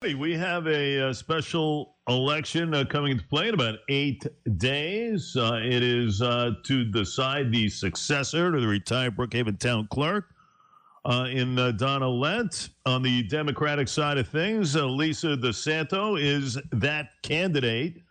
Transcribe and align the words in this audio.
We 0.00 0.34
have 0.34 0.68
a, 0.68 1.08
uh 1.08 1.12
special 1.12 1.96
election 2.06 2.72
uh, 2.72 2.84
coming 2.84 3.10
into 3.10 3.24
play 3.24 3.48
in 3.48 3.54
about 3.54 3.80
eight 3.88 4.24
days. 4.56 5.36
Uh, 5.36 5.58
it 5.60 5.82
is 5.82 6.22
uh, 6.22 6.52
to 6.66 6.84
decide 6.84 7.50
the 7.50 7.68
successor 7.68 8.52
to 8.52 8.60
the 8.60 8.66
retired 8.68 9.16
Brookhaven 9.16 9.58
town 9.58 9.88
clerk 9.90 10.26
uh, 11.04 11.26
in 11.28 11.56
Donna 11.76 12.08
Lent. 12.08 12.68
On 12.86 13.02
the 13.02 13.24
Democratic 13.24 13.88
side 13.88 14.18
of 14.18 14.28
things, 14.28 14.76
Lisa 14.76 15.36
DeSanto 15.36 16.16
is 16.22 16.56
that 16.70 17.20
candidate 17.22 18.04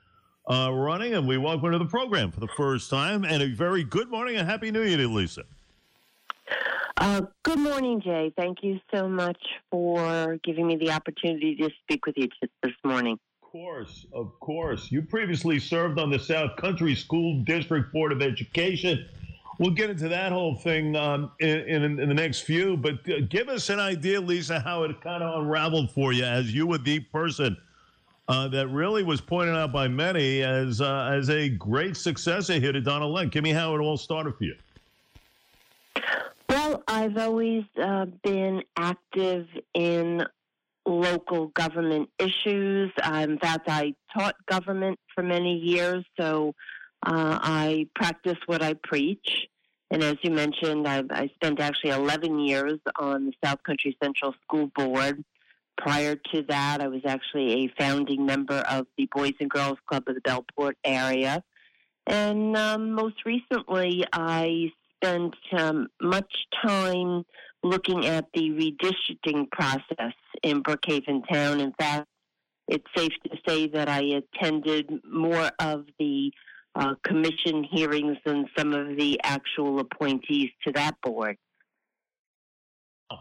running, 0.49 1.13
and 1.13 1.25
we 1.25 1.37
welcome 1.37 1.67
her 1.67 1.71
to 1.71 1.79
the 1.79 1.85
program 1.85 2.33
for 2.33 2.41
the 2.41 2.49
first 2.57 2.89
time. 2.89 3.23
And 3.23 3.41
a 3.41 3.47
very 3.47 3.85
good 3.85 4.09
morning 4.09 4.35
and 4.35 4.45
happy 4.45 4.71
New 4.71 4.81
Year 4.81 4.97
to 4.97 5.07
Lisa. 5.07 5.43
Uh, 6.99 7.21
good 7.43 7.59
morning, 7.59 8.01
Jay. 8.01 8.33
Thank 8.35 8.63
you 8.63 8.79
so 8.93 9.07
much 9.07 9.37
for 9.69 10.37
giving 10.43 10.65
me 10.65 10.77
the 10.77 10.89
opportunity 10.89 11.55
to 11.57 11.69
speak 11.83 12.07
with 12.07 12.17
you 12.17 12.27
this 12.63 12.73
morning. 12.83 13.19
Of 13.43 13.51
course, 13.51 14.07
of 14.13 14.39
course. 14.39 14.91
You 14.91 15.03
previously 15.03 15.59
served 15.59 15.99
on 15.99 16.09
the 16.09 16.17
South 16.17 16.55
Country 16.57 16.95
School 16.95 17.43
District 17.43 17.93
Board 17.93 18.11
of 18.11 18.23
Education. 18.23 19.05
We'll 19.59 19.71
get 19.71 19.91
into 19.91 20.09
that 20.09 20.31
whole 20.31 20.55
thing 20.55 20.95
um, 20.95 21.31
in, 21.39 21.59
in, 21.59 21.99
in, 21.99 22.09
the 22.09 22.15
next 22.15 22.41
few, 22.41 22.75
but 22.77 22.95
uh, 23.09 23.21
give 23.29 23.47
us 23.47 23.69
an 23.69 23.79
idea, 23.79 24.19
Lisa, 24.19 24.59
how 24.59 24.83
it 24.83 24.99
kind 25.01 25.21
of 25.21 25.43
unraveled 25.43 25.91
for 25.91 26.13
you 26.13 26.23
as 26.23 26.51
you 26.51 26.65
were 26.65 26.79
the 26.79 26.99
person 26.99 27.55
uh, 28.27 28.47
that 28.47 28.67
really 28.69 29.03
was 29.03 29.21
pointed 29.21 29.55
out 29.55 29.71
by 29.71 29.87
many 29.87 30.41
as 30.41 30.81
uh, 30.81 31.11
as 31.13 31.29
a 31.29 31.49
great 31.49 31.95
successor 31.95 32.53
here 32.53 32.71
to 32.71 32.81
Donald 32.81 33.13
Lent. 33.13 33.31
Give 33.31 33.43
me 33.43 33.51
how 33.51 33.75
it 33.75 33.79
all 33.79 33.97
started 33.97 34.35
for 34.35 34.45
you. 34.45 34.55
I've 36.87 37.17
always 37.17 37.63
uh, 37.81 38.05
been 38.23 38.63
active 38.77 39.47
in 39.73 40.23
local 40.85 41.47
government 41.47 42.09
issues. 42.17 42.91
Uh, 43.03 43.25
in 43.29 43.37
fact, 43.39 43.67
I 43.67 43.93
taught 44.17 44.35
government 44.49 44.97
for 45.13 45.21
many 45.21 45.57
years, 45.57 46.05
so 46.19 46.55
uh, 47.05 47.39
I 47.41 47.87
practice 47.93 48.37
what 48.45 48.63
I 48.63 48.73
preach. 48.73 49.47
And 49.91 50.01
as 50.01 50.15
you 50.21 50.31
mentioned, 50.31 50.87
I've, 50.87 51.11
I 51.11 51.29
spent 51.35 51.59
actually 51.59 51.91
11 51.91 52.39
years 52.39 52.79
on 52.97 53.27
the 53.27 53.33
South 53.43 53.63
Country 53.63 53.95
Central 54.01 54.33
School 54.43 54.67
Board. 54.75 55.23
Prior 55.77 56.15
to 56.33 56.41
that, 56.43 56.81
I 56.81 56.87
was 56.87 57.01
actually 57.05 57.65
a 57.65 57.73
founding 57.77 58.25
member 58.25 58.59
of 58.69 58.87
the 58.97 59.07
Boys 59.13 59.33
and 59.39 59.49
Girls 59.49 59.77
Club 59.87 60.03
of 60.07 60.15
the 60.15 60.21
Bellport 60.21 60.73
area. 60.83 61.43
And 62.07 62.55
um, 62.55 62.93
most 62.93 63.25
recently, 63.25 64.05
I 64.11 64.71
spent 64.97 65.35
um, 65.53 65.87
much 66.01 66.33
time 66.65 67.23
looking 67.63 68.05
at 68.05 68.25
the 68.33 68.49
redistricting 68.51 69.49
process 69.51 70.13
in 70.43 70.63
Brookhaven 70.63 71.27
Town. 71.31 71.59
In 71.59 71.73
fact, 71.79 72.07
it's 72.67 72.85
safe 72.95 73.13
to 73.23 73.37
say 73.47 73.67
that 73.67 73.89
I 73.89 74.01
attended 74.01 74.91
more 75.09 75.51
of 75.59 75.85
the 75.99 76.31
uh, 76.75 76.95
commission 77.03 77.63
hearings 77.63 78.17
than 78.25 78.45
some 78.57 78.73
of 78.73 78.97
the 78.97 79.19
actual 79.23 79.79
appointees 79.79 80.49
to 80.65 80.71
that 80.73 80.95
board. 81.01 81.37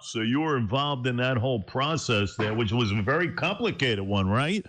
So 0.02 0.20
you 0.20 0.40
were 0.40 0.56
involved 0.56 1.06
in 1.06 1.16
that 1.18 1.36
whole 1.36 1.62
process 1.62 2.34
there, 2.36 2.54
which 2.54 2.72
was 2.72 2.90
a 2.90 3.02
very 3.02 3.32
complicated 3.32 4.04
one, 4.04 4.28
right? 4.28 4.66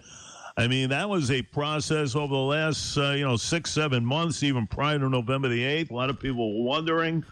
I 0.59 0.67
mean, 0.67 0.89
that 0.89 1.08
was 1.08 1.30
a 1.30 1.44
process 1.44 2.16
over 2.16 2.33
the 2.33 2.41
last, 2.41 2.97
uh, 2.97 3.11
you 3.11 3.23
know, 3.23 3.38
six, 3.38 3.72
seven 3.72 4.03
months, 4.03 4.41
even 4.41 4.66
prior 4.66 4.97
to 4.97 5.08
November 5.08 5.50
the 5.50 5.61
8th. 5.61 5.91
A 5.91 5.94
lot 5.94 6.09
of 6.09 6.19
people 6.19 6.58
were 6.58 6.66
wondering 6.67 7.23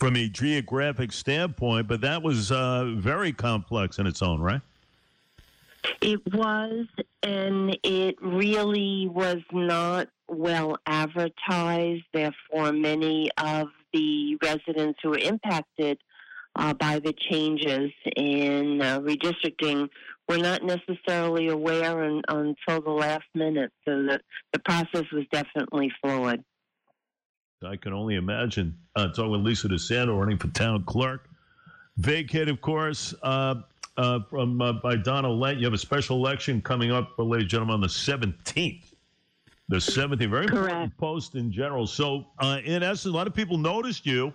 from 0.00 0.16
a 0.16 0.28
geographic 0.28 1.12
standpoint, 1.12 1.86
but 1.86 2.00
that 2.00 2.20
was 2.20 2.50
uh, 2.50 2.92
very 2.96 3.32
complex 3.32 4.00
in 4.00 4.06
its 4.08 4.20
own 4.20 4.40
right. 4.40 4.60
It 6.00 6.20
was, 6.34 6.86
and 7.22 7.78
it 7.84 8.16
really 8.20 9.08
was 9.08 9.38
not 9.52 10.08
well 10.28 10.76
advertised. 10.86 12.02
Therefore, 12.12 12.72
many 12.72 13.30
of 13.38 13.68
the 13.92 14.36
residents 14.42 14.98
who 15.04 15.10
were 15.10 15.18
impacted 15.18 15.98
uh, 16.56 16.74
by 16.74 16.98
the 16.98 17.12
changes 17.12 17.92
in 18.16 18.82
uh, 18.82 18.98
redistricting 19.00 19.88
were 20.28 20.38
not 20.38 20.62
necessarily 20.62 21.48
aware 21.48 22.04
un, 22.04 22.22
until 22.28 22.82
the 22.82 22.90
last 22.90 23.24
minute. 23.34 23.70
So 23.84 24.02
the, 24.02 24.20
the 24.52 24.58
process 24.60 25.04
was 25.12 25.24
definitely 25.32 25.92
fluid. 26.02 26.44
I 27.64 27.76
can 27.76 27.92
only 27.92 28.16
imagine. 28.16 28.76
Uh, 28.94 29.08
talking 29.08 29.30
with 29.30 29.40
Lisa 29.40 29.68
DeSanto, 29.68 30.18
running 30.18 30.38
for 30.38 30.48
town 30.48 30.84
clerk. 30.84 31.28
Vacate, 31.96 32.48
of 32.48 32.60
course, 32.60 33.14
uh, 33.22 33.56
uh, 33.96 34.20
from 34.28 34.60
uh, 34.60 34.74
by 34.74 34.96
Donna 34.96 35.30
Lent. 35.30 35.58
You 35.58 35.64
have 35.64 35.72
a 35.72 35.78
special 35.78 36.16
election 36.16 36.60
coming 36.60 36.92
up, 36.92 37.12
ladies 37.18 37.44
and 37.44 37.50
gentlemen, 37.50 37.74
on 37.74 37.80
the 37.80 37.86
17th. 37.86 38.92
The 39.68 39.76
17th, 39.76 40.30
very 40.30 40.46
Correct. 40.46 40.66
important 40.66 40.96
post 40.98 41.34
in 41.34 41.50
general. 41.50 41.86
So, 41.86 42.26
uh, 42.38 42.60
in 42.64 42.82
essence, 42.82 43.12
a 43.12 43.16
lot 43.16 43.26
of 43.26 43.34
people 43.34 43.58
noticed 43.58 44.06
you 44.06 44.32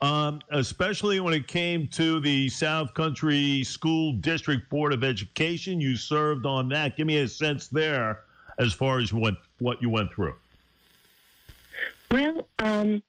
um, 0.00 0.40
especially 0.50 1.20
when 1.20 1.34
it 1.34 1.46
came 1.46 1.86
to 1.88 2.20
the 2.20 2.48
South 2.48 2.94
Country 2.94 3.62
School 3.64 4.12
District 4.14 4.68
Board 4.70 4.92
of 4.92 5.04
Education. 5.04 5.80
You 5.80 5.96
served 5.96 6.46
on 6.46 6.68
that. 6.70 6.96
Give 6.96 7.06
me 7.06 7.18
a 7.18 7.28
sense 7.28 7.68
there 7.68 8.20
as 8.58 8.72
far 8.72 8.98
as 8.98 9.12
what, 9.12 9.34
what 9.58 9.80
you 9.80 9.90
went 9.90 10.12
through. 10.12 10.34
Well, 12.10 12.46
um, 12.58 13.02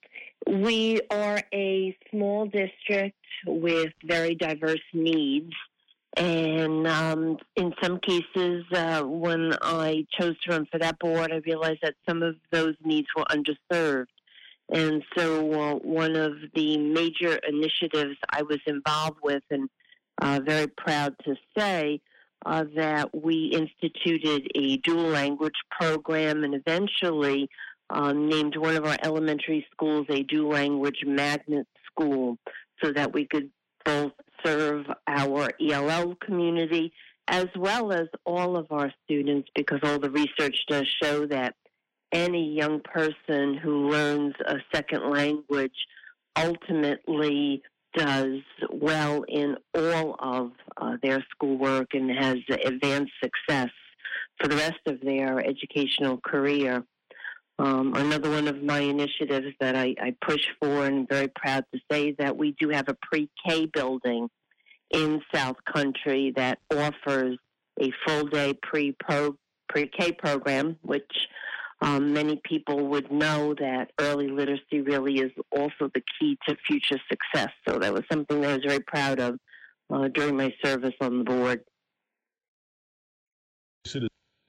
we 0.48 1.02
are 1.12 1.42
a 1.54 1.98
small 2.10 2.46
district 2.46 3.18
with 3.46 3.94
very 4.04 4.36
diverse 4.36 4.80
needs. 4.94 5.54
And 6.18 6.88
um, 6.88 7.38
in 7.56 7.74
some 7.84 8.00
cases, 8.00 8.64
uh, 8.72 9.04
when 9.04 9.54
I 9.62 10.06
chose 10.18 10.40
to 10.42 10.52
run 10.52 10.66
for 10.72 10.80
that 10.80 10.98
board, 11.00 11.32
I 11.32 11.38
realized 11.46 11.80
that 11.82 11.96
some 12.08 12.24
of 12.24 12.38
those 12.52 12.76
needs 12.84 13.08
were 13.16 13.26
underserved. 13.26 14.08
And 14.70 15.04
so, 15.16 15.52
uh, 15.54 15.76
one 15.76 16.16
of 16.16 16.34
the 16.56 16.78
major 16.78 17.40
initiatives 17.48 18.18
I 18.30 18.42
was 18.42 18.60
involved 18.66 19.20
with, 19.22 19.44
and 19.52 19.70
uh, 20.22 20.40
very 20.44 20.68
proud 20.68 21.16
to 21.26 21.36
say, 21.58 22.02
uh, 22.46 22.64
that 22.76 23.10
we 23.14 23.52
instituted 23.54 24.48
a 24.56 24.78
dual 24.78 25.08
language 25.08 25.56
program 25.80 26.44
and 26.44 26.56
eventually 26.56 27.50
um, 27.90 28.28
named 28.28 28.56
one 28.56 28.76
of 28.76 28.86
our 28.86 28.98
elementary 29.04 29.66
schools 29.72 30.06
a 30.10 30.24
dual 30.24 30.52
language 30.52 31.04
magnet 31.06 31.68
school 31.86 32.38
so 32.84 32.92
that 32.92 33.14
we 33.14 33.26
could 33.26 33.50
both 33.84 34.12
serve 34.44 34.86
our 35.08 35.50
ELL 35.62 36.16
community 36.16 36.92
as 37.28 37.48
well 37.56 37.92
as 37.92 38.08
all 38.26 38.58
of 38.58 38.72
our 38.72 38.92
students 39.04 39.50
because 39.56 39.80
all 39.84 40.00
the 40.00 40.12
research 40.12 40.58
does 40.68 40.88
show 41.02 41.26
that 41.26 41.56
any 42.16 42.54
young 42.54 42.80
person 42.80 43.56
who 43.58 43.90
learns 43.90 44.34
a 44.48 44.56
second 44.74 45.12
language 45.12 45.76
ultimately 46.38 47.62
does 47.94 48.40
well 48.72 49.24
in 49.28 49.58
all 49.74 50.16
of 50.20 50.52
uh, 50.78 50.96
their 51.04 51.24
schoolwork 51.32 51.94
and 51.94 52.10
has 52.10 52.38
advanced 52.64 53.12
success 53.22 53.70
for 54.40 54.48
the 54.48 54.56
rest 54.56 54.80
of 54.86 55.00
their 55.02 55.46
educational 55.46 56.18
career. 56.18 56.84
Um, 57.60 57.94
another 57.96 58.30
one 58.30 58.48
of 58.48 58.64
my 58.64 58.80
initiatives 58.80 59.54
that 59.60 59.76
I, 59.76 59.96
I 60.02 60.16
push 60.26 60.46
for 60.62 60.86
and 60.86 61.00
am 61.00 61.08
very 61.10 61.30
proud 61.30 61.66
to 61.74 61.80
say 61.92 62.16
that 62.20 62.38
we 62.38 62.56
do 62.60 62.70
have 62.70 62.88
a 62.88 62.98
pre-K 63.02 63.68
building 63.68 64.30
in 64.90 65.22
South 65.34 65.58
Country 65.74 66.34
that 66.36 66.60
offers 66.74 67.38
a 67.82 67.92
full 68.06 68.26
day 68.26 68.54
pre-K 68.62 70.12
program, 70.14 70.78
which 70.82 71.12
um, 71.82 72.14
many 72.14 72.42
people 72.44 72.88
would 72.88 73.12
know 73.12 73.54
that 73.56 73.92
early 74.00 74.28
literacy 74.28 74.82
really 74.82 75.20
is 75.20 75.32
also 75.52 75.90
the 75.94 76.02
key 76.20 76.38
to 76.48 76.56
future 76.66 77.00
success. 77.10 77.52
So 77.68 77.80
that 77.80 77.94
was 77.94 78.04
something 78.12 78.42
that 78.42 78.50
I 78.50 78.54
was 78.54 78.66
very 78.66 78.80
proud 78.80 79.20
of 79.20 79.40
uh, 79.92 80.08
during 80.10 80.38
my 80.38 80.54
service 80.64 80.96
on 81.02 81.20
the 81.20 81.24
board. 81.24 81.62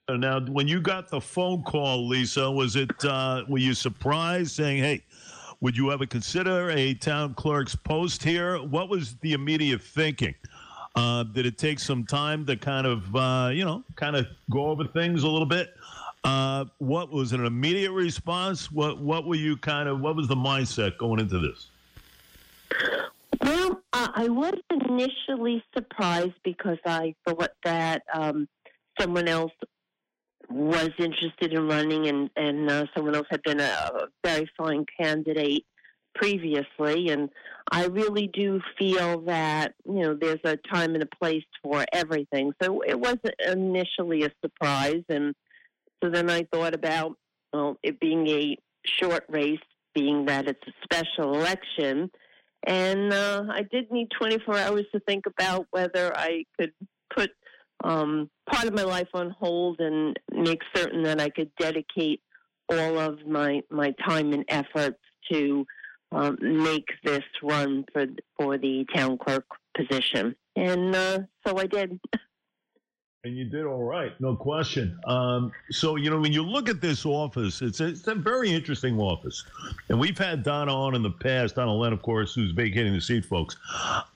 Now, 0.09 0.41
when 0.41 0.69
you 0.69 0.81
got 0.81 1.09
the 1.09 1.21
phone 1.21 1.63
call, 1.65 2.07
Lisa, 2.07 2.49
was 2.49 2.77
it 2.77 3.05
uh, 3.05 3.43
were 3.49 3.59
you 3.59 3.75
surprised, 3.75 4.53
saying, 4.53 4.83
"Hey"? 4.83 5.03
Would 5.63 5.77
you 5.77 5.91
ever 5.91 6.05
consider 6.05 6.71
a 6.71 6.95
town 6.95 7.35
clerk's 7.35 7.75
post 7.75 8.23
here? 8.23 8.59
What 8.59 8.91
was 8.91 9.17
the 9.17 9.33
immediate 9.33 9.81
thinking? 9.81 10.35
Uh, 10.95 11.23
did 11.25 11.47
it 11.47 11.57
take 11.59 11.79
some 11.79 12.05
time 12.05 12.45
to 12.47 12.57
kind 12.57 12.87
of, 12.87 13.17
uh, 13.17 13.51
you 13.53 13.65
know, 13.65 13.83
kind 13.97 14.17
of 14.17 14.27
go 14.51 14.67
over 14.67 14.85
things 14.85 15.23
a 15.23 15.29
little 15.29 15.47
bit? 15.47 15.75
Uh, 16.27 16.65
what 16.79 17.13
was 17.13 17.33
an 17.33 17.47
immediate 17.47 17.93
response? 17.93 18.73
What 18.73 18.99
what 18.99 19.27
were 19.27 19.37
you 19.37 19.57
kind 19.57 19.89
of? 19.89 20.01
What 20.01 20.17
was 20.17 20.27
the 20.27 20.35
mindset 20.35 20.99
going 20.99 21.21
into 21.21 21.39
this? 21.39 21.69
Well, 23.41 23.81
I 23.93 24.29
was 24.29 24.55
initially 24.71 25.63
surprised 25.73 26.35
because 26.43 26.79
I 26.85 27.15
thought 27.25 27.53
that 27.63 28.03
um, 28.13 28.49
someone 28.99 29.29
else 29.29 29.53
was 30.51 30.91
interested 30.99 31.53
in 31.53 31.69
running, 31.69 32.09
and 32.09 32.29
and 32.35 32.69
uh, 32.69 32.87
someone 32.93 33.15
else 33.15 33.29
had 33.31 33.43
been 33.45 33.61
a 33.61 34.09
very 34.25 34.51
fine 34.59 34.85
candidate 35.01 35.65
previously, 36.17 37.11
and 37.11 37.31
I 37.71 37.85
really 37.87 38.27
do 38.27 38.61
feel 38.77 39.21
that 39.27 39.75
you 39.85 40.01
know 40.01 40.19
there's 40.21 40.41
a 40.43 40.57
time 40.57 40.95
and 40.95 41.05
a 41.05 41.17
place 41.21 41.45
for 41.63 41.85
everything. 41.93 42.53
So 42.61 42.81
it 42.81 42.99
wasn't 42.99 43.35
initially 43.47 44.25
a 44.25 44.33
surprise, 44.43 45.05
and 45.09 45.37
so 46.03 46.11
then 46.11 46.31
I 46.31 46.47
thought 46.53 46.75
about 46.75 47.17
well, 47.53 47.79
it 47.83 48.01
being 48.01 48.27
a 48.29 48.59
short 48.85 49.25
race, 49.29 49.61
being 49.95 50.27
that 50.27 50.49
it's 50.49 50.63
a 50.67 50.73
special 50.85 51.35
election, 51.35 52.11
and 52.67 53.13
uh, 53.13 53.45
I 53.51 53.63
did 53.63 53.91
need 53.91 54.09
24 54.19 54.59
hours 54.59 54.85
to 54.93 55.01
think 55.01 55.27
about 55.27 55.67
whether 55.71 56.17
I 56.17 56.45
could 56.59 56.73
put 57.15 57.31
um, 57.85 58.31
part 58.51 58.67
of 58.67 58.75
my 58.75 58.83
life 58.83 59.09
on 59.15 59.31
hold 59.31 59.81
and 59.81 60.19
make 60.33 60.61
certain 60.75 61.03
that 61.05 61.21
I 61.21 61.29
could 61.29 61.51
dedicate 61.59 62.21
all 62.69 62.99
of 62.99 63.27
my 63.27 63.63
my 63.71 63.95
time 64.07 64.33
and 64.33 64.45
efforts 64.49 64.99
to 65.31 65.65
um, 66.13 66.37
make 66.41 66.89
this 67.05 67.25
run 67.43 67.85
for 67.93 68.07
for 68.37 68.59
the 68.59 68.85
town 68.95 69.19
clerk 69.19 69.47
position, 69.77 70.35
and 70.57 70.95
uh, 70.95 71.19
so 71.47 71.57
I 71.59 71.67
did. 71.67 72.01
And 73.27 73.37
you 73.37 73.45
did 73.45 73.65
all 73.65 73.83
right, 73.83 74.13
no 74.21 74.37
question. 74.37 74.97
Um, 75.05 75.51
so 75.73 75.97
you 75.97 76.11
know, 76.11 76.21
when 76.21 76.33
you 76.33 76.45
look 76.45 76.69
at 76.69 76.81
this 76.81 77.05
office, 77.05 77.61
it's 77.61 77.81
a, 77.81 77.89
it's 77.89 78.07
a 78.07 78.15
very 78.15 78.53
interesting 78.53 79.01
office, 79.01 79.45
and 79.89 79.99
we've 79.99 80.17
had 80.17 80.45
Donna 80.45 80.73
on 80.73 80.95
in 80.95 81.03
the 81.03 81.11
past. 81.11 81.57
Donna 81.57 81.75
Lent, 81.75 81.93
of 81.93 82.03
course, 82.03 82.37
who's 82.37 82.53
vacating 82.53 82.93
the 82.93 83.01
seat, 83.01 83.25
folks. 83.25 83.57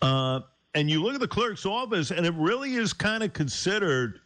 Uh, 0.00 0.42
and 0.76 0.88
you 0.88 1.02
look 1.02 1.14
at 1.14 1.20
the 1.20 1.26
clerk's 1.26 1.66
office, 1.66 2.12
and 2.12 2.24
it 2.24 2.32
really 2.34 2.76
is 2.76 2.92
kind 2.92 3.24
of 3.24 3.32
considered, 3.32 4.20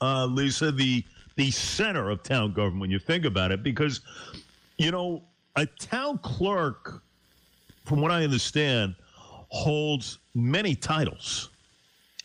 uh, 0.00 0.26
Lisa, 0.26 0.72
the 0.72 1.04
the 1.36 1.52
center 1.52 2.10
of 2.10 2.24
town 2.24 2.54
government 2.54 2.80
when 2.80 2.90
you 2.90 2.98
think 2.98 3.26
about 3.26 3.52
it, 3.52 3.62
because 3.62 4.00
you 4.78 4.90
know 4.90 5.22
a 5.54 5.64
town 5.78 6.18
clerk, 6.24 7.04
from 7.84 8.00
what 8.00 8.10
I 8.10 8.24
understand, 8.24 8.96
holds 9.50 10.18
many 10.34 10.74
titles 10.74 11.50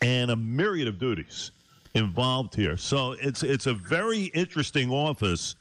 and 0.02 0.32
a 0.32 0.36
myriad 0.36 0.88
of 0.88 0.98
duties 0.98 1.52
involved 1.94 2.54
here. 2.54 2.76
So 2.76 3.12
it's 3.12 3.42
it's 3.42 3.66
a 3.66 3.74
very 3.74 4.24
interesting 4.26 4.90
office, 4.90 5.56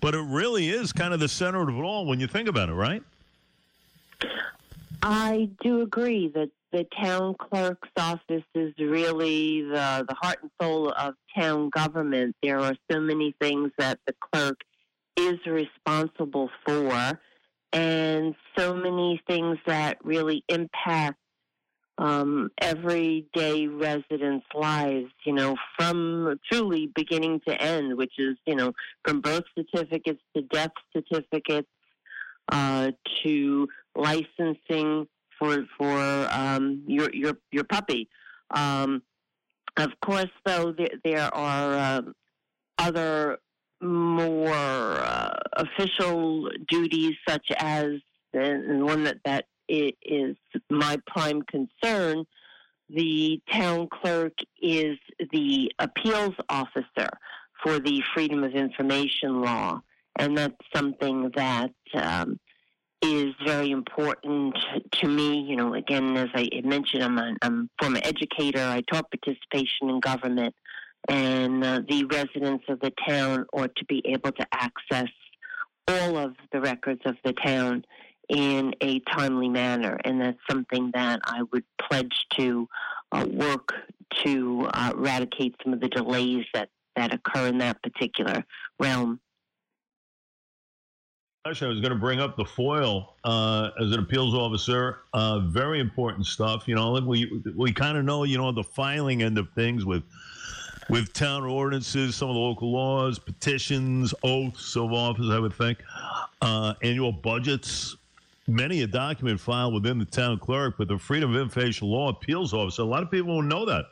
but 0.00 0.14
it 0.14 0.22
really 0.22 0.68
is 0.68 0.92
kind 0.92 1.12
of 1.12 1.20
the 1.20 1.28
center 1.28 1.62
of 1.62 1.68
it 1.68 1.82
all 1.82 2.06
when 2.06 2.20
you 2.20 2.26
think 2.26 2.48
about 2.48 2.68
it, 2.68 2.74
right? 2.74 3.02
I 5.02 5.50
do 5.62 5.82
agree 5.82 6.28
that 6.34 6.50
the 6.72 6.84
town 7.00 7.34
clerk's 7.38 7.88
office 7.96 8.42
is 8.54 8.74
really 8.78 9.62
the, 9.62 10.04
the 10.08 10.14
heart 10.20 10.38
and 10.42 10.50
soul 10.60 10.90
of 10.90 11.14
town 11.34 11.70
government. 11.70 12.34
There 12.42 12.58
are 12.58 12.74
so 12.90 13.00
many 13.00 13.34
things 13.40 13.70
that 13.78 13.98
the 14.06 14.14
clerk 14.32 14.60
is 15.16 15.38
responsible 15.46 16.50
for, 16.64 17.20
and 17.72 18.34
so 18.58 18.74
many 18.74 19.20
things 19.26 19.58
that 19.66 19.98
really 20.04 20.44
impact 20.48 21.18
um, 21.98 22.50
everyday 22.60 23.66
residents' 23.66 24.46
lives, 24.54 25.10
you 25.24 25.32
know, 25.32 25.56
from 25.78 26.38
truly 26.50 26.90
beginning 26.94 27.40
to 27.48 27.60
end, 27.60 27.96
which 27.96 28.12
is, 28.18 28.36
you 28.46 28.54
know, 28.54 28.72
from 29.04 29.20
birth 29.20 29.44
certificates 29.58 30.20
to 30.34 30.42
death 30.42 30.72
certificates 30.92 31.68
uh, 32.52 32.90
to 33.24 33.68
licensing 33.94 35.06
for 35.38 35.64
for 35.78 36.28
um, 36.30 36.82
your 36.86 37.10
your 37.12 37.38
your 37.50 37.64
puppy. 37.64 38.08
Um, 38.54 39.02
of 39.76 39.90
course, 40.04 40.30
though, 40.44 40.72
there, 40.72 40.88
there 41.04 41.34
are 41.34 41.74
uh, 41.74 42.02
other 42.78 43.38
more 43.80 44.48
uh, 44.52 45.34
official 45.54 46.50
duties, 46.68 47.14
such 47.28 47.46
as 47.58 47.86
and 48.32 48.84
one 48.84 49.04
that 49.04 49.18
that 49.24 49.46
is 49.68 50.36
my 50.70 50.98
prime 51.06 51.42
concern. 51.42 52.24
The 52.88 53.40
town 53.50 53.88
clerk 53.92 54.34
is 54.62 54.96
the 55.32 55.72
appeals 55.78 56.34
officer 56.48 57.08
for 57.62 57.78
the 57.80 58.02
Freedom 58.14 58.44
of 58.44 58.54
Information 58.54 59.40
Law, 59.42 59.80
and 60.18 60.38
that's 60.38 60.54
something 60.74 61.30
that 61.34 61.72
um, 61.94 62.38
is 63.02 63.34
very 63.44 63.70
important 63.70 64.56
to 64.92 65.08
me. 65.08 65.40
You 65.40 65.56
know, 65.56 65.74
again, 65.74 66.16
as 66.16 66.28
I 66.34 66.48
mentioned, 66.64 67.02
I'm 67.02 67.18
a, 67.18 67.36
I'm 67.42 67.70
a 67.80 67.82
former 67.82 68.00
educator. 68.02 68.60
I 68.60 68.82
taught 68.82 69.10
participation 69.10 69.90
in 69.90 70.00
government, 70.00 70.54
and 71.08 71.64
uh, 71.64 71.80
the 71.88 72.04
residents 72.04 72.64
of 72.68 72.80
the 72.80 72.92
town 73.06 73.46
ought 73.52 73.74
to 73.76 73.84
be 73.86 74.02
able 74.06 74.32
to 74.32 74.46
access 74.52 75.10
all 75.88 76.16
of 76.16 76.34
the 76.52 76.60
records 76.60 77.00
of 77.04 77.16
the 77.24 77.32
town 77.32 77.84
in 78.28 78.74
a 78.80 79.00
timely 79.00 79.48
manner, 79.48 79.98
and 80.04 80.20
that's 80.20 80.38
something 80.50 80.90
that 80.94 81.20
I 81.24 81.42
would 81.52 81.64
pledge 81.80 82.26
to 82.36 82.68
uh, 83.12 83.26
work 83.30 83.72
to 84.24 84.68
uh, 84.72 84.92
eradicate 84.94 85.54
some 85.62 85.72
of 85.72 85.80
the 85.80 85.88
delays 85.88 86.44
that 86.54 86.68
that 86.96 87.12
occur 87.12 87.46
in 87.48 87.58
that 87.58 87.82
particular 87.82 88.44
realm. 88.80 89.20
I 91.44 91.50
was 91.50 91.60
going 91.60 91.90
to 91.90 91.94
bring 91.94 92.18
up 92.18 92.36
the 92.36 92.44
FOIL 92.44 93.14
uh, 93.22 93.70
as 93.80 93.92
an 93.92 94.00
appeals 94.00 94.34
officer. 94.34 95.02
Uh, 95.12 95.40
very 95.40 95.78
important 95.78 96.26
stuff. 96.26 96.66
You 96.66 96.74
know, 96.74 97.00
we 97.00 97.40
we 97.54 97.72
kind 97.72 97.96
of 97.96 98.04
know, 98.04 98.24
you 98.24 98.36
know, 98.36 98.50
the 98.50 98.64
filing 98.64 99.22
end 99.22 99.38
of 99.38 99.48
things 99.50 99.84
with 99.84 100.02
with 100.88 101.12
town 101.12 101.44
ordinances, 101.44 102.16
some 102.16 102.28
of 102.28 102.34
the 102.34 102.40
local 102.40 102.72
laws, 102.72 103.20
petitions, 103.20 104.12
oaths 104.24 104.76
of 104.76 104.92
office. 104.92 105.26
I 105.30 105.38
would 105.38 105.54
think 105.54 105.78
uh, 106.42 106.74
annual 106.82 107.12
budgets. 107.12 107.96
Many 108.48 108.82
a 108.82 108.86
document 108.86 109.40
filed 109.40 109.74
within 109.74 109.98
the 109.98 110.04
town 110.04 110.38
clerk, 110.38 110.76
but 110.78 110.86
the 110.86 110.98
Freedom 110.98 111.34
of 111.34 111.40
Information 111.40 111.88
Law 111.88 112.10
Appeals 112.10 112.54
Office. 112.54 112.78
A 112.78 112.84
lot 112.84 113.02
of 113.02 113.10
people 113.10 113.34
don't 113.34 113.48
know 113.48 113.64
that. 113.64 113.86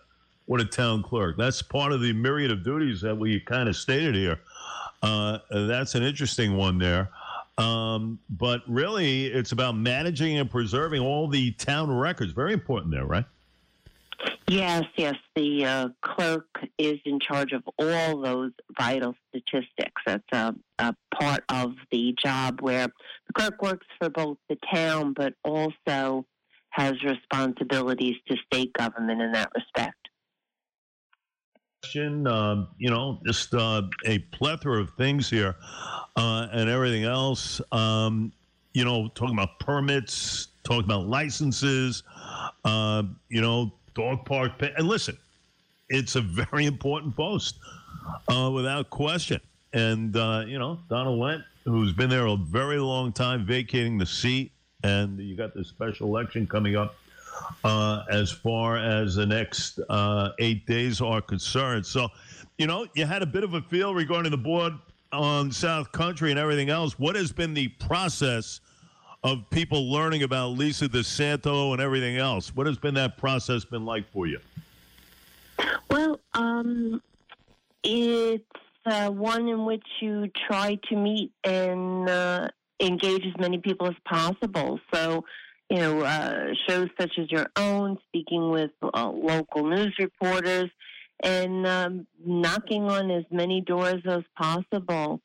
What 0.46 0.60
a 0.60 0.64
town 0.64 1.02
clerk. 1.02 1.36
That's 1.36 1.60
part 1.60 1.90
of 1.90 2.00
the 2.00 2.12
myriad 2.12 2.52
of 2.52 2.62
duties 2.62 3.00
that 3.00 3.16
we 3.16 3.40
kind 3.40 3.68
of 3.68 3.76
stated 3.76 4.14
here. 4.14 4.38
Uh, 5.02 5.38
that's 5.50 5.96
an 5.96 6.02
interesting 6.02 6.56
one 6.56 6.78
there. 6.78 7.10
Um, 7.58 8.18
but 8.30 8.62
really, 8.68 9.26
it's 9.26 9.52
about 9.52 9.76
managing 9.76 10.38
and 10.38 10.50
preserving 10.50 11.00
all 11.00 11.28
the 11.28 11.52
town 11.52 11.90
records. 11.90 12.32
Very 12.32 12.52
important 12.52 12.92
there, 12.92 13.06
right? 13.06 13.24
Yes, 14.48 14.84
yes. 14.96 15.14
The 15.34 15.64
uh, 15.64 15.88
clerk 16.02 16.46
is 16.78 16.98
in 17.04 17.18
charge 17.20 17.52
of 17.52 17.62
all 17.78 18.20
those 18.20 18.52
vital 18.78 19.14
statistics. 19.28 20.02
That's 20.06 20.22
a, 20.32 20.54
a, 20.78 20.94
part 21.14 21.44
of 21.48 21.72
the 21.90 22.14
job 22.22 22.60
where 22.60 22.88
the 23.26 23.32
clerk 23.32 23.62
works 23.62 23.86
for 23.98 24.10
both 24.10 24.36
the 24.48 24.58
town, 24.72 25.14
but 25.14 25.34
also 25.44 26.26
has 26.70 26.94
responsibilities 27.04 28.16
to 28.28 28.36
state 28.46 28.72
government 28.74 29.22
in 29.22 29.32
that 29.32 29.50
respect. 29.54 29.96
Um, 31.96 32.68
you 32.78 32.90
know, 32.90 33.20
just 33.26 33.54
uh, 33.54 33.82
a 34.06 34.18
plethora 34.18 34.80
of 34.80 34.90
things 34.96 35.30
here 35.30 35.54
uh, 36.16 36.48
and 36.50 36.68
everything 36.68 37.04
else. 37.04 37.60
Um, 37.72 38.32
you 38.72 38.84
know, 38.84 39.08
talking 39.14 39.34
about 39.34 39.60
permits, 39.60 40.48
talking 40.64 40.84
about 40.84 41.06
licenses, 41.06 42.02
uh, 42.64 43.04
you 43.28 43.40
know, 43.40 43.72
dog 43.94 44.24
park. 44.24 44.52
And 44.60 44.86
listen, 44.86 45.16
it's 45.88 46.16
a 46.16 46.20
very 46.20 46.66
important 46.66 47.16
post, 47.16 47.56
uh, 48.28 48.50
without 48.52 48.90
question. 48.90 49.40
And, 49.72 50.16
uh, 50.16 50.44
you 50.46 50.58
know, 50.58 50.78
Donald 50.88 51.18
Lent, 51.18 51.42
who's 51.64 51.92
been 51.92 52.10
there 52.10 52.26
a 52.26 52.36
very 52.36 52.78
long 52.78 53.12
time, 53.12 53.44
vacating 53.44 53.98
the 53.98 54.06
seat, 54.06 54.52
and 54.82 55.18
you 55.18 55.36
got 55.36 55.54
the 55.54 55.64
special 55.64 56.08
election 56.08 56.46
coming 56.46 56.76
up 56.76 56.94
uh, 57.64 58.04
as 58.10 58.30
far 58.30 58.76
as 58.76 59.14
the 59.14 59.26
next 59.26 59.80
uh, 59.88 60.30
eight 60.38 60.66
days 60.66 61.00
are 61.00 61.20
concerned. 61.20 61.86
So, 61.86 62.08
you 62.58 62.66
know, 62.66 62.86
you 62.94 63.06
had 63.06 63.22
a 63.22 63.26
bit 63.26 63.44
of 63.44 63.54
a 63.54 63.62
feel 63.62 63.94
regarding 63.94 64.30
the 64.30 64.36
board 64.36 64.74
on 65.12 65.50
South 65.50 65.90
Country 65.92 66.30
and 66.30 66.38
everything 66.38 66.70
else. 66.70 66.98
What 66.98 67.16
has 67.16 67.32
been 67.32 67.54
the 67.54 67.68
process 67.68 68.60
of 69.24 69.48
people 69.50 69.90
learning 69.90 70.22
about 70.22 70.50
Lisa 70.50 70.88
DeSanto 70.88 71.72
and 71.72 71.80
everything 71.80 72.18
else? 72.18 72.54
What 72.54 72.66
has 72.66 72.76
been 72.76 72.94
that 72.94 73.16
process 73.16 73.64
been 73.64 73.84
like 73.84 74.08
for 74.12 74.26
you? 74.26 74.38
Well, 75.90 76.20
um, 76.34 77.02
it's 77.82 78.44
uh, 78.84 79.10
one 79.10 79.48
in 79.48 79.64
which 79.64 79.86
you 80.00 80.30
try 80.48 80.78
to 80.90 80.96
meet 80.96 81.32
and 81.42 82.08
uh, 82.08 82.48
engage 82.80 83.24
as 83.26 83.32
many 83.40 83.58
people 83.58 83.88
as 83.88 83.94
possible. 84.04 84.78
So 84.92 85.24
you 85.70 85.78
know, 85.78 86.02
uh, 86.02 86.52
shows 86.68 86.88
such 87.00 87.12
as 87.18 87.30
your 87.30 87.46
own, 87.56 87.98
speaking 88.08 88.50
with 88.50 88.70
uh, 88.82 89.08
local 89.08 89.66
news 89.66 89.94
reporters, 89.98 90.70
and 91.22 91.66
um, 91.66 92.06
knocking 92.24 92.84
on 92.84 93.10
as 93.10 93.24
many 93.30 93.62
doors 93.62 94.02
as 94.06 94.22
possible 94.36 95.22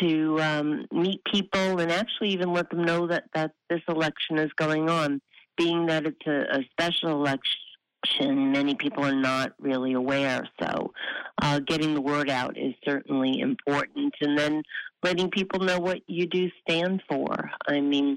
to 0.00 0.40
um, 0.40 0.86
meet 0.92 1.20
people 1.24 1.80
and 1.80 1.90
actually 1.90 2.30
even 2.30 2.52
let 2.52 2.70
them 2.70 2.84
know 2.84 3.06
that, 3.06 3.24
that 3.34 3.52
this 3.68 3.82
election 3.88 4.38
is 4.38 4.50
going 4.56 4.88
on. 4.88 5.20
Being 5.56 5.86
that 5.86 6.04
it's 6.06 6.26
a, 6.26 6.58
a 6.58 6.64
special 6.72 7.10
election, 7.10 8.52
many 8.52 8.74
people 8.74 9.04
are 9.04 9.14
not 9.14 9.52
really 9.60 9.92
aware. 9.92 10.48
So, 10.60 10.92
uh, 11.40 11.60
getting 11.60 11.94
the 11.94 12.00
word 12.00 12.28
out 12.28 12.58
is 12.58 12.74
certainly 12.84 13.38
important. 13.38 14.14
And 14.20 14.36
then 14.36 14.62
letting 15.02 15.30
people 15.30 15.60
know 15.60 15.78
what 15.78 16.00
you 16.08 16.26
do 16.26 16.50
stand 16.62 17.02
for. 17.08 17.50
I 17.68 17.80
mean, 17.80 18.16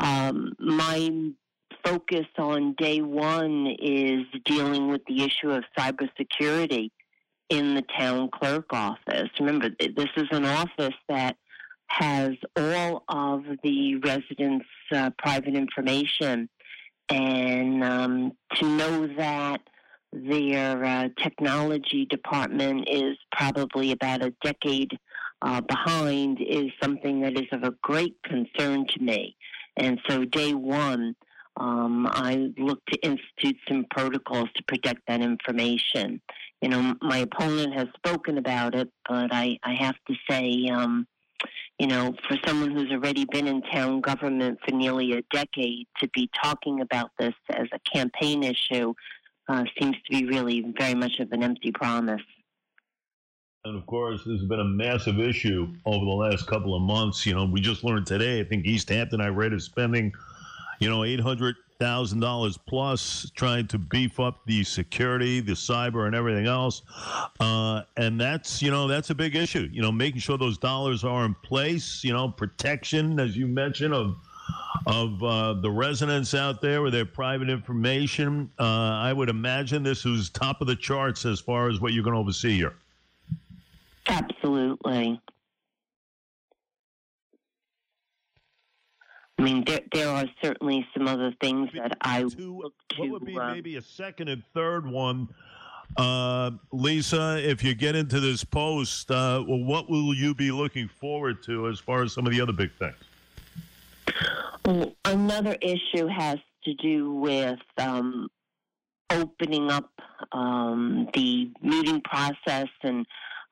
um, 0.00 0.52
my 0.58 1.30
focus 1.84 2.26
on 2.38 2.74
day 2.76 3.02
one 3.02 3.74
is 3.78 4.22
dealing 4.44 4.88
with 4.88 5.02
the 5.06 5.22
issue 5.22 5.50
of 5.50 5.64
cybersecurity 5.78 6.90
in 7.48 7.74
the 7.74 7.84
town 7.98 8.30
clerk 8.32 8.66
office. 8.72 9.28
Remember, 9.38 9.70
this 9.78 10.08
is 10.16 10.28
an 10.30 10.44
office 10.44 10.94
that 11.08 11.36
has 11.86 12.32
all 12.56 13.04
of 13.08 13.44
the 13.62 13.96
residents' 13.96 14.66
uh, 14.92 15.10
private 15.18 15.54
information, 15.54 16.48
and 17.08 17.84
um, 17.84 18.32
to 18.54 18.66
know 18.66 19.06
that 19.18 19.60
their 20.12 20.84
uh, 20.84 21.08
technology 21.22 22.06
department 22.06 22.88
is 22.90 23.16
probably 23.32 23.92
about 23.92 24.22
a 24.22 24.32
decade 24.42 24.98
uh, 25.42 25.60
behind 25.60 26.38
is 26.40 26.70
something 26.82 27.20
that 27.20 27.36
is 27.36 27.48
of 27.52 27.64
a 27.64 27.74
great 27.82 28.16
concern 28.24 28.86
to 28.86 29.02
me. 29.02 29.36
And 29.76 30.00
so, 30.08 30.24
day 30.24 30.54
one, 30.54 31.16
um, 31.56 32.06
I 32.10 32.50
look 32.56 32.84
to 32.86 32.98
institute 33.02 33.56
some 33.68 33.86
protocols 33.90 34.48
to 34.56 34.62
protect 34.64 35.02
that 35.06 35.20
information. 35.20 36.20
You 36.64 36.70
know, 36.70 36.94
my 37.02 37.18
opponent 37.18 37.74
has 37.74 37.88
spoken 37.94 38.38
about 38.38 38.74
it, 38.74 38.88
but 39.06 39.30
I, 39.34 39.58
I 39.62 39.74
have 39.74 39.96
to 40.08 40.14
say, 40.30 40.66
um, 40.72 41.06
you 41.78 41.86
know, 41.86 42.14
for 42.26 42.38
someone 42.46 42.70
who's 42.70 42.90
already 42.90 43.26
been 43.26 43.46
in 43.46 43.60
town 43.60 44.00
government 44.00 44.60
for 44.64 44.74
nearly 44.74 45.12
a 45.12 45.22
decade 45.30 45.86
to 46.00 46.08
be 46.14 46.30
talking 46.42 46.80
about 46.80 47.10
this 47.18 47.34
as 47.50 47.66
a 47.74 47.78
campaign 47.80 48.42
issue 48.42 48.94
uh, 49.46 49.64
seems 49.78 49.94
to 50.06 50.18
be 50.18 50.24
really 50.24 50.64
very 50.78 50.94
much 50.94 51.18
of 51.20 51.30
an 51.32 51.42
empty 51.42 51.70
promise. 51.70 52.22
And 53.66 53.76
of 53.76 53.84
course, 53.84 54.22
this 54.24 54.40
has 54.40 54.48
been 54.48 54.60
a 54.60 54.64
massive 54.64 55.20
issue 55.20 55.70
over 55.84 56.02
the 56.02 56.12
last 56.12 56.46
couple 56.46 56.74
of 56.74 56.80
months. 56.80 57.26
You 57.26 57.34
know, 57.34 57.44
we 57.44 57.60
just 57.60 57.84
learned 57.84 58.06
today, 58.06 58.40
I 58.40 58.44
think 58.44 58.64
East 58.64 58.88
Hampton, 58.88 59.20
I 59.20 59.28
read, 59.28 59.52
is 59.52 59.64
spending, 59.64 60.14
you 60.80 60.88
know, 60.88 61.04
$800,000 61.80 62.58
plus 62.66 63.30
trying 63.34 63.66
to 63.68 63.78
beef 63.78 64.20
up 64.20 64.40
the 64.46 64.64
security, 64.64 65.40
the 65.40 65.52
cyber, 65.52 66.06
and 66.06 66.14
everything 66.14 66.46
else. 66.46 66.82
Uh, 67.40 67.82
and 67.96 68.20
that's, 68.20 68.62
you 68.62 68.70
know, 68.70 68.86
that's 68.86 69.10
a 69.10 69.14
big 69.14 69.36
issue. 69.36 69.68
You 69.72 69.82
know, 69.82 69.92
making 69.92 70.20
sure 70.20 70.38
those 70.38 70.58
dollars 70.58 71.04
are 71.04 71.24
in 71.24 71.34
place, 71.42 72.02
you 72.04 72.12
know, 72.12 72.28
protection, 72.28 73.18
as 73.20 73.36
you 73.36 73.46
mentioned, 73.46 73.94
of 73.94 74.16
of 74.86 75.22
uh, 75.22 75.54
the 75.54 75.70
residents 75.70 76.34
out 76.34 76.60
there 76.60 76.82
with 76.82 76.92
their 76.92 77.06
private 77.06 77.48
information. 77.48 78.50
Uh, 78.58 78.64
I 78.64 79.12
would 79.14 79.30
imagine 79.30 79.82
this 79.82 80.04
is 80.04 80.28
top 80.28 80.60
of 80.60 80.66
the 80.66 80.76
charts 80.76 81.24
as 81.24 81.40
far 81.40 81.70
as 81.70 81.80
what 81.80 81.94
you're 81.94 82.04
going 82.04 82.14
to 82.14 82.20
oversee 82.20 82.56
here. 82.56 82.74
Absolutely. 84.06 85.18
Mean, 89.44 89.64
there, 89.66 89.80
there 89.92 90.08
are 90.08 90.24
certainly 90.42 90.86
some 90.96 91.06
other 91.06 91.32
things 91.40 91.68
that 91.74 91.96
I 92.00 92.22
look 92.22 92.36
to. 92.36 92.52
What 93.02 93.10
would 93.10 93.24
be 93.26 93.38
uh, 93.38 93.52
maybe 93.52 93.76
a 93.76 93.82
second 93.82 94.28
and 94.28 94.42
third 94.54 94.86
one? 94.86 95.28
Uh, 95.96 96.52
Lisa, 96.72 97.38
if 97.48 97.62
you 97.62 97.74
get 97.74 97.94
into 97.94 98.18
this 98.20 98.42
post, 98.42 99.10
uh, 99.10 99.44
well, 99.46 99.62
what 99.62 99.88
will 99.88 100.14
you 100.14 100.34
be 100.34 100.50
looking 100.50 100.88
forward 100.88 101.42
to 101.44 101.68
as 101.68 101.78
far 101.78 102.02
as 102.02 102.12
some 102.12 102.26
of 102.26 102.32
the 102.32 102.40
other 102.40 102.52
big 102.52 102.70
things? 102.78 102.96
Well, 104.64 104.94
another 105.04 105.56
issue 105.60 106.06
has 106.06 106.38
to 106.64 106.74
do 106.74 107.12
with 107.12 107.60
um, 107.76 108.28
opening 109.10 109.70
up 109.70 109.90
um, 110.32 111.08
the 111.12 111.50
meeting 111.62 112.00
process 112.00 112.68
and 112.82 113.06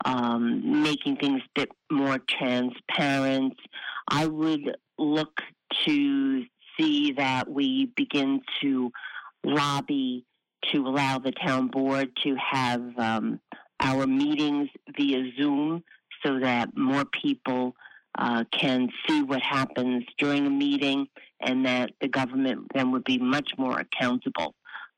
um, 0.05 0.83
making 0.83 1.17
things 1.17 1.43
a 1.43 1.61
bit 1.61 1.69
more 1.91 2.19
transparent. 2.19 3.55
I 4.09 4.27
would 4.27 4.77
look 4.99 5.41
to 5.87 6.45
see 6.79 7.13
that 7.13 7.49
we 7.49 7.87
begin 7.97 8.41
to 8.61 8.91
lobby 9.45 10.25
to 10.71 10.87
allow 10.87 11.19
the 11.19 11.33
town 11.33 11.69
board 11.69 12.11
to 12.23 12.37
have 12.37 12.83
um, 12.99 13.41
our 13.81 14.07
meetings 14.07 14.69
via 14.97 15.25
Zoom 15.37 15.83
so 16.25 16.39
that 16.39 16.77
more 16.77 17.05
people 17.05 17.75
uh, 18.19 18.45
can 18.53 18.89
see 19.07 19.23
what 19.23 19.43
happens 19.43 20.05
during 20.19 20.47
a 20.47 20.51
meeting 20.51 21.09
and 21.41 21.67
that 21.67 21.91
the 22.01 22.09
government 22.09 22.67
then 22.75 22.93
would 22.93 23.05
be 23.05 23.19
much 23.19 23.53
more 23.59 23.79
accountable. 23.81 24.55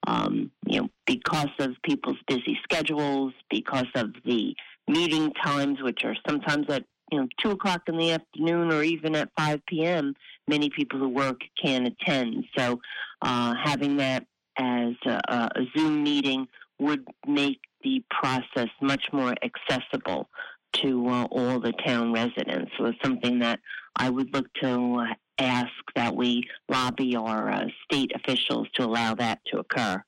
Um, 0.06 0.50
you 0.66 0.82
know, 0.82 0.88
because 1.06 1.48
of 1.60 1.76
people's 1.82 2.18
busy 2.26 2.58
schedules, 2.62 3.32
because 3.48 3.86
of 3.94 4.10
the 4.26 4.54
meeting 4.86 5.32
times, 5.42 5.80
which 5.80 6.04
are 6.04 6.16
sometimes 6.28 6.66
at 6.68 6.84
you 7.14 7.20
know 7.20 7.28
two 7.40 7.52
o'clock 7.52 7.82
in 7.86 7.96
the 7.96 8.10
afternoon 8.10 8.72
or 8.72 8.82
even 8.82 9.14
at 9.14 9.30
five 9.38 9.60
p.m. 9.66 10.14
Many 10.48 10.68
people 10.68 10.98
who 10.98 11.08
work 11.08 11.40
can 11.62 11.86
attend. 11.86 12.44
So 12.58 12.80
uh, 13.22 13.54
having 13.62 13.96
that 13.98 14.26
as 14.58 14.94
a, 15.06 15.20
a 15.28 15.62
Zoom 15.76 16.02
meeting 16.02 16.48
would 16.80 17.06
make 17.26 17.60
the 17.84 18.02
process 18.10 18.68
much 18.82 19.04
more 19.12 19.34
accessible 19.42 20.28
to 20.72 21.08
uh, 21.08 21.24
all 21.30 21.60
the 21.60 21.72
town 21.86 22.12
residents. 22.12 22.72
So 22.76 22.86
it's 22.86 22.98
something 23.02 23.38
that 23.38 23.60
I 23.94 24.10
would 24.10 24.34
look 24.34 24.52
to 24.62 24.96
uh, 24.96 25.14
ask 25.38 25.70
that 25.94 26.16
we 26.16 26.42
lobby 26.68 27.14
our 27.14 27.48
uh, 27.48 27.66
state 27.84 28.10
officials 28.16 28.66
to 28.74 28.84
allow 28.84 29.14
that 29.14 29.38
to 29.52 29.58
occur 29.58 30.02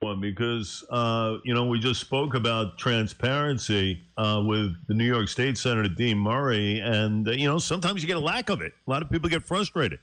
one 0.00 0.18
because 0.18 0.82
uh, 0.88 1.36
you 1.44 1.52
know 1.52 1.66
we 1.66 1.78
just 1.78 2.00
spoke 2.00 2.34
about 2.34 2.78
transparency 2.78 4.02
uh, 4.16 4.42
with 4.46 4.74
the 4.86 4.94
New 4.94 5.04
York 5.04 5.28
State 5.28 5.58
Senator 5.58 5.90
Dean 5.90 6.16
Murray, 6.16 6.80
and 6.80 7.28
uh, 7.28 7.32
you 7.32 7.46
know 7.46 7.58
sometimes 7.58 8.00
you 8.00 8.08
get 8.08 8.16
a 8.16 8.20
lack 8.20 8.48
of 8.48 8.62
it. 8.62 8.72
A 8.86 8.90
lot 8.90 9.02
of 9.02 9.10
people 9.10 9.28
get 9.28 9.42
frustrated, 9.42 9.98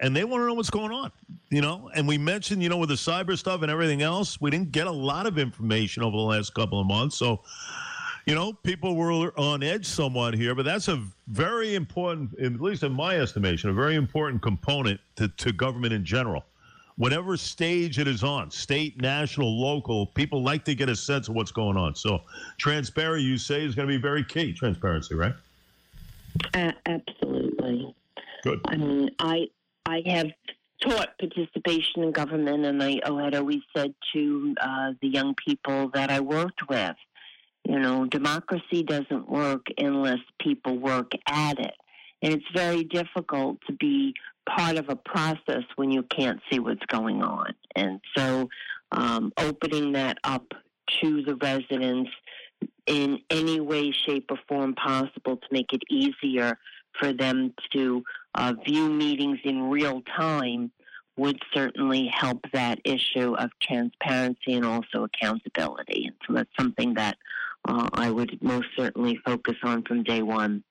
and 0.00 0.16
they 0.16 0.24
want 0.24 0.42
to 0.42 0.48
know 0.48 0.54
what's 0.54 0.68
going 0.68 0.90
on. 0.90 1.12
You 1.50 1.60
know, 1.60 1.88
and 1.94 2.08
we 2.08 2.18
mentioned 2.18 2.60
you 2.60 2.68
know 2.68 2.76
with 2.76 2.88
the 2.88 2.96
cyber 2.96 3.38
stuff 3.38 3.62
and 3.62 3.70
everything 3.70 4.02
else, 4.02 4.40
we 4.40 4.50
didn't 4.50 4.72
get 4.72 4.88
a 4.88 4.92
lot 4.92 5.26
of 5.26 5.38
information 5.38 6.02
over 6.02 6.16
the 6.16 6.24
last 6.24 6.52
couple 6.54 6.80
of 6.80 6.86
months, 6.86 7.16
so. 7.16 7.42
You 8.28 8.34
know, 8.34 8.52
people 8.52 8.96
were 8.96 9.32
on 9.38 9.62
edge 9.62 9.86
somewhat 9.86 10.34
here, 10.34 10.56
but 10.56 10.64
that's 10.64 10.88
a 10.88 11.00
very 11.28 11.76
important, 11.76 12.36
at 12.40 12.60
least 12.60 12.82
in 12.82 12.90
my 12.90 13.20
estimation, 13.20 13.70
a 13.70 13.72
very 13.72 13.94
important 13.94 14.42
component 14.42 14.98
to, 15.14 15.28
to 15.28 15.52
government 15.52 15.92
in 15.92 16.04
general 16.04 16.44
whatever 16.98 17.36
stage 17.36 17.98
it 17.98 18.08
is 18.08 18.22
on, 18.22 18.50
state, 18.50 19.00
national, 19.00 19.60
local, 19.60 20.06
people 20.06 20.42
like 20.42 20.64
to 20.64 20.74
get 20.74 20.88
a 20.88 20.96
sense 20.96 21.28
of 21.28 21.34
what's 21.34 21.52
going 21.52 21.76
on. 21.76 21.94
So, 21.94 22.22
transparency, 22.58 23.26
you 23.26 23.38
say, 23.38 23.64
is 23.64 23.74
going 23.74 23.88
to 23.88 23.94
be 23.94 24.00
very 24.00 24.24
key. 24.24 24.52
Transparency, 24.52 25.14
right? 25.14 25.34
Uh, 26.54 26.72
absolutely. 26.86 27.94
Good. 28.42 28.60
I 28.66 28.76
mean, 28.76 29.10
I 29.18 29.48
I 29.86 30.02
have 30.06 30.26
taught 30.80 31.18
participation 31.18 32.02
in 32.02 32.12
government, 32.12 32.64
and 32.64 32.82
I 32.82 33.00
had 33.22 33.34
always 33.34 33.62
said 33.74 33.94
to 34.12 34.54
uh, 34.60 34.92
the 35.00 35.08
young 35.08 35.34
people 35.34 35.90
that 35.94 36.10
I 36.10 36.20
worked 36.20 36.68
with, 36.68 36.96
you 37.64 37.78
know, 37.78 38.06
democracy 38.06 38.82
doesn't 38.82 39.28
work 39.28 39.66
unless 39.78 40.18
people 40.40 40.78
work 40.78 41.12
at 41.28 41.58
it. 41.58 41.74
And 42.22 42.32
it's 42.32 42.46
very 42.54 42.84
difficult 42.84 43.58
to 43.66 43.72
be 43.72 44.14
part 44.48 44.76
of 44.76 44.88
a 44.88 44.96
process 44.96 45.64
when 45.76 45.90
you 45.90 46.02
can't 46.04 46.40
see 46.50 46.58
what's 46.58 46.84
going 46.86 47.22
on. 47.22 47.54
And 47.74 48.00
so 48.16 48.48
um, 48.92 49.32
opening 49.36 49.92
that 49.92 50.18
up 50.24 50.46
to 51.02 51.22
the 51.22 51.34
residents 51.36 52.10
in 52.86 53.18
any 53.30 53.60
way, 53.60 53.90
shape, 53.90 54.30
or 54.30 54.38
form 54.48 54.74
possible 54.74 55.36
to 55.36 55.46
make 55.50 55.72
it 55.72 55.82
easier 55.90 56.58
for 56.98 57.12
them 57.12 57.52
to 57.72 58.02
uh, 58.34 58.54
view 58.64 58.88
meetings 58.88 59.38
in 59.44 59.68
real 59.68 60.02
time 60.16 60.70
would 61.16 61.38
certainly 61.54 62.10
help 62.12 62.44
that 62.52 62.78
issue 62.84 63.34
of 63.34 63.50
transparency 63.60 64.52
and 64.52 64.64
also 64.64 65.04
accountability. 65.04 66.06
And 66.06 66.16
so 66.26 66.34
that's 66.34 66.50
something 66.58 66.94
that 66.94 67.16
uh, 67.66 67.88
I 67.94 68.10
would 68.10 68.38
most 68.42 68.68
certainly 68.76 69.18
focus 69.24 69.56
on 69.62 69.82
from 69.82 70.02
day 70.02 70.22
one. 70.22 70.62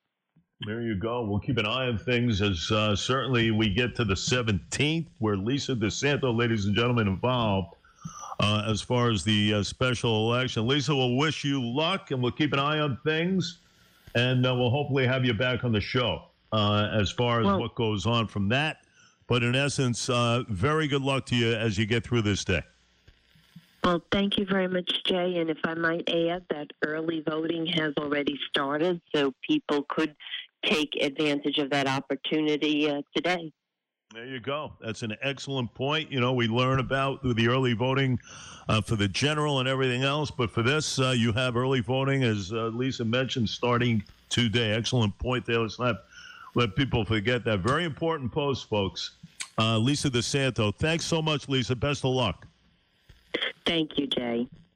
There 0.65 0.81
you 0.81 0.95
go. 0.95 1.23
We'll 1.23 1.39
keep 1.39 1.57
an 1.57 1.67
eye 1.67 1.87
on 1.87 1.97
things 1.99 2.41
as 2.41 2.71
uh, 2.71 2.95
certainly 2.95 3.51
we 3.51 3.69
get 3.69 3.95
to 3.97 4.03
the 4.03 4.15
17th, 4.15 5.05
where 5.19 5.37
Lisa 5.37 5.75
DeSanto, 5.75 6.35
ladies 6.35 6.65
and 6.65 6.75
gentlemen, 6.75 7.07
involved 7.07 7.75
uh, 8.39 8.63
as 8.67 8.81
far 8.81 9.11
as 9.11 9.23
the 9.23 9.55
uh, 9.55 9.63
special 9.63 10.31
election. 10.31 10.67
Lisa, 10.67 10.95
we'll 10.95 11.17
wish 11.17 11.43
you 11.43 11.63
luck, 11.63 12.09
and 12.09 12.21
we'll 12.21 12.31
keep 12.31 12.51
an 12.51 12.59
eye 12.59 12.79
on 12.79 12.97
things, 13.03 13.59
and 14.15 14.45
uh, 14.45 14.55
we'll 14.55 14.71
hopefully 14.71 15.05
have 15.05 15.23
you 15.23 15.33
back 15.35 15.63
on 15.63 15.71
the 15.71 15.81
show 15.81 16.23
uh, 16.51 16.89
as 16.91 17.11
far 17.11 17.41
as 17.41 17.45
well, 17.45 17.59
what 17.59 17.75
goes 17.75 18.07
on 18.07 18.27
from 18.27 18.49
that. 18.49 18.77
But 19.27 19.43
in 19.43 19.55
essence, 19.55 20.09
uh, 20.09 20.43
very 20.49 20.87
good 20.87 21.01
luck 21.01 21.27
to 21.27 21.35
you 21.35 21.53
as 21.53 21.77
you 21.77 21.85
get 21.85 22.03
through 22.03 22.23
this 22.23 22.43
day. 22.43 22.63
Well, 23.85 24.01
thank 24.11 24.39
you 24.39 24.45
very 24.45 24.67
much, 24.67 25.03
Jay. 25.03 25.37
And 25.37 25.47
if 25.47 25.59
I 25.63 25.75
might 25.75 26.09
add 26.09 26.43
that 26.49 26.71
early 26.83 27.23
voting 27.29 27.67
has 27.67 27.93
already 27.99 28.35
started, 28.49 28.99
so 29.13 29.31
people 29.47 29.85
could 29.87 30.15
take 30.65 30.97
advantage 30.99 31.59
of 31.59 31.69
that 31.69 31.85
opportunity 31.85 32.89
uh, 32.89 33.03
today. 33.15 33.53
There 34.11 34.25
you 34.25 34.39
go. 34.39 34.73
That's 34.81 35.03
an 35.03 35.15
excellent 35.21 35.71
point. 35.75 36.11
You 36.11 36.19
know, 36.19 36.33
we 36.33 36.47
learn 36.47 36.79
about 36.79 37.21
the 37.21 37.47
early 37.47 37.73
voting 37.73 38.17
uh, 38.67 38.81
for 38.81 38.95
the 38.95 39.07
general 39.07 39.59
and 39.59 39.69
everything 39.69 40.01
else, 40.01 40.31
but 40.31 40.49
for 40.49 40.63
this, 40.63 40.97
uh, 40.97 41.13
you 41.15 41.31
have 41.33 41.55
early 41.55 41.81
voting, 41.81 42.23
as 42.23 42.51
uh, 42.51 42.71
Lisa 42.73 43.05
mentioned, 43.05 43.47
starting 43.47 44.03
today. 44.29 44.71
Excellent 44.71 45.15
point 45.19 45.45
there. 45.45 45.59
Let's 45.59 45.77
not 45.77 46.05
let 46.55 46.75
people 46.75 47.05
forget 47.05 47.45
that. 47.45 47.59
Very 47.59 47.83
important 47.83 48.31
post, 48.31 48.67
folks. 48.67 49.11
Uh, 49.59 49.77
Lisa 49.77 50.09
DeSanto, 50.09 50.73
thanks 50.75 51.05
so 51.05 51.21
much, 51.21 51.47
Lisa. 51.47 51.75
Best 51.75 52.03
of 52.03 52.09
luck. 52.11 52.47
Thank 53.65 53.97
you, 53.97 54.07
Jay. 54.07 54.47